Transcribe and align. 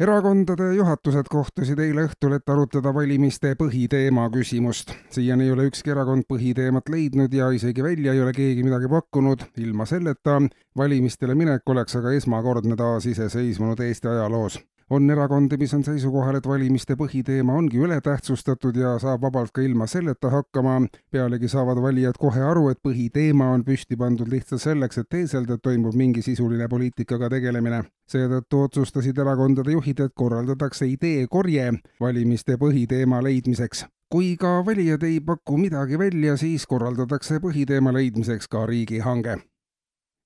erakondade 0.00 0.72
juhatused 0.74 1.28
kohtusid 1.30 1.78
eile 1.82 2.06
õhtul, 2.08 2.36
et 2.36 2.48
arutada 2.48 2.94
valimiste 2.94 3.54
põhiteema 3.60 4.28
küsimust. 4.32 4.94
siiani 5.10 5.44
ei 5.44 5.52
ole 5.52 5.68
ükski 5.70 5.92
erakond 5.92 6.24
põhiteemat 6.28 6.88
leidnud 6.88 7.32
ja 7.34 7.50
isegi 7.50 7.82
välja 7.82 8.12
ei 8.12 8.20
ole 8.20 8.32
keegi 8.32 8.64
midagi 8.64 8.88
pakkunud. 8.88 9.44
ilma 9.56 9.86
selleta 9.86 10.40
valimistele 10.76 11.34
minek 11.34 11.68
oleks 11.68 11.96
aga 11.96 12.12
esmakordne 12.12 12.76
taasiseseisvunud 12.76 13.80
Eesti 13.80 14.08
ajaloos 14.08 14.60
on 14.92 15.10
erakondi, 15.10 15.56
mis 15.56 15.72
on 15.74 15.84
seisukohal, 15.84 16.36
et 16.36 16.46
valimiste 16.46 16.94
põhiteema 17.00 17.54
ongi 17.56 17.80
ületähtsustatud 17.80 18.76
ja 18.76 18.92
saab 19.00 19.22
vabalt 19.24 19.52
ka 19.54 19.62
ilma 19.64 19.86
selleta 19.86 20.30
hakkama. 20.30 20.74
pealegi 21.10 21.48
saavad 21.48 21.80
valijad 21.82 22.18
kohe 22.20 22.42
aru, 22.42 22.68
et 22.68 22.80
põhiteema 22.88 23.48
on 23.54 23.64
püsti 23.64 23.96
pandud 23.96 24.28
lihtsalt 24.28 24.60
selleks, 24.62 24.98
et 24.98 25.08
teeselda, 25.08 25.54
et 25.54 25.62
toimub 25.62 25.96
mingi 25.96 26.22
sisuline 26.22 26.68
poliitikaga 26.68 27.30
tegelemine. 27.30 27.82
seetõttu 28.12 28.60
otsustasid 28.66 29.18
erakondade 29.18 29.72
juhid, 29.72 30.00
et 30.00 30.12
korraldatakse 30.14 30.86
ideekorje 30.86 31.72
valimiste 32.00 32.56
põhiteema 32.56 33.22
leidmiseks 33.22 33.86
kui 34.12 34.36
ka 34.36 34.60
valijad 34.66 35.02
ei 35.08 35.20
paku 35.20 35.56
midagi 35.56 35.98
välja, 35.98 36.36
siis 36.36 36.66
korraldatakse 36.66 37.40
põhiteema 37.40 37.94
leidmiseks 37.96 38.48
ka 38.48 38.66
riigihange 38.66 39.38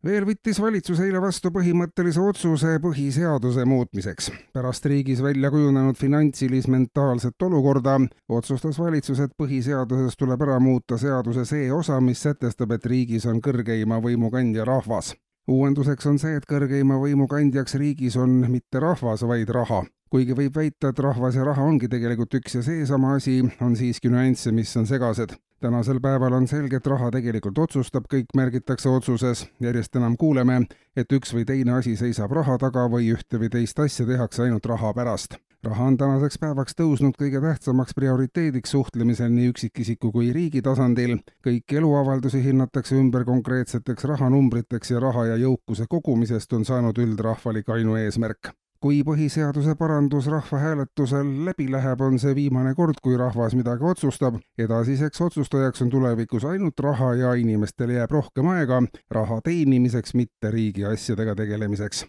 veel 0.07 0.27
võttis 0.27 0.59
valitsus 0.63 1.01
eile 1.03 1.21
vastu 1.23 1.51
põhimõttelise 1.55 2.21
otsuse 2.23 2.77
põhiseaduse 2.83 3.65
muutmiseks. 3.67 4.31
pärast 4.55 4.87
riigis 4.87 5.23
välja 5.23 5.51
kujunenud 5.51 5.99
finantsilis-mentaalset 5.99 7.43
olukorda 7.43 7.99
otsustas 8.29 8.79
valitsus, 8.79 9.21
et 9.21 9.35
põhiseaduses 9.43 10.17
tuleb 10.17 10.43
ära 10.47 10.61
muuta 10.61 10.99
seaduse 10.99 11.45
see 11.45 11.73
osa, 11.73 12.01
mis 12.01 12.23
sätestab, 12.23 12.73
et 12.73 12.87
riigis 12.87 13.27
on 13.27 13.41
kõrgeima 13.43 14.01
võimu 14.03 14.31
kandja 14.31 14.65
rahvas. 14.65 15.15
uuenduseks 15.49 16.07
on 16.07 16.19
see, 16.19 16.37
et 16.37 16.47
kõrgeima 16.47 17.01
võimu 17.03 17.27
kandjaks 17.27 17.75
riigis 17.75 18.17
on 18.17 18.45
mitte 18.51 18.81
rahvas, 18.81 19.23
vaid 19.27 19.49
raha 19.49 19.85
kuigi 20.11 20.37
võib 20.37 20.57
väita, 20.57 20.93
et 20.93 20.99
rahvas 20.99 21.35
ja 21.35 21.45
raha 21.45 21.63
ongi 21.63 21.89
tegelikult 21.89 22.35
üks 22.41 22.55
ja 22.59 22.63
seesama 22.63 23.17
asi, 23.17 23.41
on 23.61 23.77
siiski 23.77 24.13
nüansse, 24.13 24.53
mis 24.53 24.77
on 24.77 24.87
segased 24.87 25.37
tänasel 25.61 26.01
päeval 26.01 26.33
on 26.33 26.47
selge, 26.49 26.77
et 26.77 26.87
raha 26.87 27.11
tegelikult 27.11 27.59
otsustab, 27.59 28.05
kõik 28.13 28.35
märgitakse 28.37 28.91
otsuses, 28.93 29.47
järjest 29.61 29.97
enam 29.97 30.17
kuuleme, 30.17 30.61
et 30.97 31.13
üks 31.13 31.33
või 31.35 31.47
teine 31.49 31.79
asi 31.79 31.97
seisab 31.97 32.33
raha 32.37 32.59
taga 32.61 32.87
või 32.93 33.11
ühte 33.15 33.41
või 33.41 33.51
teist 33.53 33.81
asja 33.81 34.07
tehakse 34.07 34.47
ainult 34.47 34.67
raha 34.67 34.93
pärast. 34.95 35.39
raha 35.67 35.85
on 35.85 35.97
tänaseks 35.99 36.39
päevaks 36.39 36.77
tõusnud 36.79 37.17
kõige 37.19 37.41
tähtsamaks 37.41 37.95
prioriteediks 37.95 38.71
suhtlemisel 38.71 39.33
nii 39.33 39.49
üksikisiku 39.53 40.13
kui 40.13 40.33
riigi 40.33 40.63
tasandil. 40.63 41.19
kõiki 41.47 41.81
eluavaldusi 41.81 42.43
hinnatakse 42.45 42.97
ümber 42.97 43.25
konkreetseteks 43.25 44.05
rahanumbriteks 44.05 44.91
ja 44.91 45.01
raha 45.01 45.27
ja 45.27 45.37
jõukuse 45.37 45.87
kogumisest 45.89 46.53
on 46.53 46.65
saanud 46.65 46.99
üldrahvalik 46.99 47.69
ainueesmärk 47.69 48.53
kui 48.87 49.01
põhiseaduse 49.03 49.73
parandus 49.75 50.29
rahvahääletusel 50.31 51.31
läbi 51.49 51.65
läheb, 51.73 52.03
on 52.07 52.21
see 52.23 52.35
viimane 52.39 52.71
kord, 52.79 53.01
kui 53.03 53.17
rahvas 53.19 53.57
midagi 53.59 53.83
otsustab. 53.83 54.37
edasiseks 54.59 55.21
otsustajaks 55.21 55.83
on 55.83 55.91
tulevikus 55.91 56.45
ainult 56.45 56.79
raha 56.81 57.15
ja 57.19 57.33
inimestel 57.35 57.91
jääb 57.91 58.15
rohkem 58.15 58.47
aega 58.53 58.83
raha 59.11 59.41
teenimiseks, 59.43 60.15
mitte 60.15 60.51
riigi 60.55 60.85
asjadega 60.85 61.35
tegelemiseks 61.35 62.05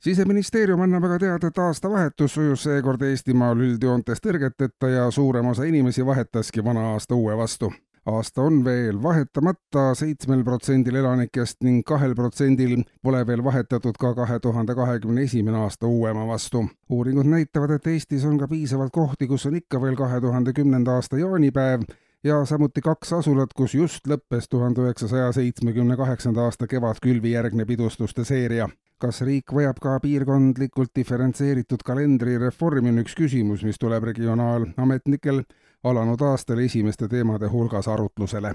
siseministeerium 0.00 0.80
annab 0.80 1.04
aga 1.04 1.18
teada, 1.18 1.52
et 1.52 1.58
aastavahetus 1.58 2.34
sujus 2.34 2.64
seekord 2.64 3.02
Eestimaal 3.04 3.60
üldjoontes 3.60 4.24
tõrgeteta 4.24 4.88
ja 4.88 5.10
suurem 5.12 5.52
osa 5.52 5.68
inimesi 5.68 6.06
vahetaski 6.06 6.64
vana 6.64 6.94
aasta 6.94 7.14
uue 7.14 7.36
vastu 7.36 7.74
aasta 8.06 8.42
on 8.42 8.64
veel 8.64 9.02
vahetamata 9.02 9.94
seitsmel 9.94 10.44
protsendil 10.44 10.96
elanikest 11.02 11.60
ning 11.64 11.82
kahel 11.86 12.14
protsendil 12.14 12.82
pole 13.02 13.20
veel 13.26 13.44
vahetatud 13.44 13.98
ka 14.00 14.14
kahe 14.14 14.38
tuhande 14.40 14.74
kahekümne 14.74 15.22
esimene 15.28 15.58
aasta 15.58 15.86
uuema 15.86 16.26
vastu. 16.26 16.64
uuringud 16.88 17.26
näitavad, 17.26 17.70
et 17.70 17.86
Eestis 17.86 18.24
on 18.24 18.38
ka 18.38 18.48
piisavalt 18.48 18.92
kohti, 18.92 19.26
kus 19.26 19.46
on 19.46 19.56
ikka 19.56 19.80
veel 19.80 19.96
kahe 19.96 20.20
tuhande 20.20 20.52
kümnenda 20.52 20.94
aasta 20.94 21.18
jaanipäev 21.18 21.82
ja 22.24 22.44
samuti 22.44 22.80
kaks 22.80 23.12
asulat, 23.12 23.52
kus 23.56 23.74
just 23.74 24.06
lõppes 24.08 24.48
tuhande 24.50 24.84
üheksasaja 24.84 25.32
seitsmekümne 25.32 25.96
kaheksanda 25.96 26.44
aasta 26.44 26.66
kevadkülvi 26.66 27.32
järgne 27.32 27.64
pidustuste 27.64 28.24
seeria. 28.24 28.68
kas 29.00 29.22
riik 29.24 29.52
vajab 29.56 29.78
ka 29.80 29.94
piirkondlikult 30.00 30.90
diferentseeritud 30.96 31.80
kalendrireformi, 31.84 32.90
on 32.90 33.00
üks 33.00 33.14
küsimus, 33.16 33.62
mis 33.64 33.78
tuleb 33.80 34.04
regionaalametnikel 34.04 35.40
alanud 35.84 36.20
aastal 36.20 36.58
esimeste 36.58 37.08
teemade 37.08 37.48
hulgas 37.48 37.88
arutlusele. 37.88 38.54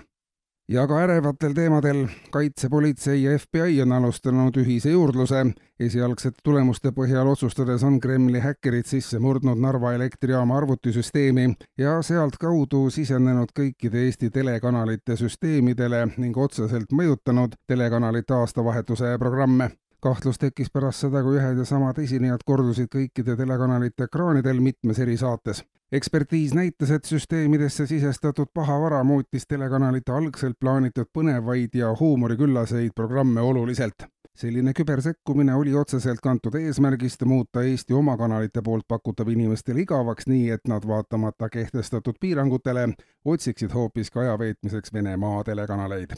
ja 0.68 0.88
ka 0.88 1.00
ärevatel 1.00 1.54
teemadel 1.54 2.08
Kaitsepolitsei 2.32 3.24
ja 3.24 3.38
FBI 3.40 3.82
on 3.82 3.92
alustanud 3.92 4.58
ühise 4.58 4.90
juurdluse. 4.90 5.46
esialgsete 5.80 6.38
tulemuste 6.44 6.90
põhjal 6.90 7.28
otsustades 7.28 7.84
on 7.84 8.00
Kremli 8.00 8.40
häkkerid 8.40 8.86
sisse 8.86 9.20
murdnud 9.20 9.58
Narva 9.58 9.94
elektrijaama 9.94 10.58
arvutisüsteemi 10.58 11.54
ja 11.78 12.02
sealtkaudu 12.02 12.90
sisenenud 12.90 13.54
kõikide 13.60 14.06
Eesti 14.06 14.30
telekanalite 14.30 15.16
süsteemidele 15.16 16.08
ning 16.18 16.38
otseselt 16.38 16.92
mõjutanud 16.92 17.56
telekanalite 17.68 18.34
aastavahetuse 18.34 19.18
programme 19.20 19.72
kahtlus 20.06 20.38
tekkis 20.38 20.70
pärast 20.74 21.02
seda, 21.06 21.24
kui 21.26 21.40
ühed 21.40 21.58
ja 21.58 21.66
samad 21.66 21.98
esinejad 21.98 22.44
kordusid 22.46 22.92
kõikide 22.94 23.34
telekanalite 23.40 24.06
ekraanidel 24.06 24.62
mitmes 24.62 25.00
eri 25.02 25.18
saates. 25.18 25.64
Ekspertiis 25.96 26.54
näitas, 26.54 26.92
et 26.92 27.06
süsteemidesse 27.06 27.88
sisestatud 27.88 28.48
pahavara 28.54 29.04
muutis 29.04 29.48
telekanalite 29.48 30.12
algselt 30.12 30.58
plaanitud 30.60 31.08
põnevaid 31.18 31.78
ja 31.80 31.94
huumoriküllaseid 32.00 32.92
programme 32.96 33.42
oluliselt. 33.42 33.96
selline 34.36 34.74
kübersekkumine 34.76 35.54
oli 35.56 35.74
otseselt 35.74 36.20
kantud 36.20 36.56
eesmärgist 36.60 37.24
muuta 37.26 37.64
Eesti 37.64 37.94
oma 37.94 38.18
kanalite 38.18 38.62
poolt 38.62 38.84
pakutav 38.88 39.30
inimestele 39.32 39.82
igavaks, 39.82 40.28
nii 40.28 40.50
et 40.50 40.68
nad 40.68 40.88
vaatamata 40.88 41.50
kehtestatud 41.50 42.20
piirangutele 42.20 42.90
otsiksid 43.26 43.74
hoopiski 43.74 44.20
aja 44.20 44.40
veetmiseks 44.40 44.94
Venemaa 44.94 45.44
telekanaleid. 45.44 46.12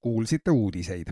kuulsite 0.00 0.50
uudiseid 0.50 1.08